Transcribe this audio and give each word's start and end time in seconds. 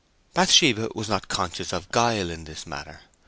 Bathsheba 0.33 0.89
was 0.95 1.07
not 1.09 1.27
conscious 1.27 1.71
of 1.71 1.91
guile 1.91 2.31
in 2.31 2.45
this 2.45 2.65
matter. 2.65 3.01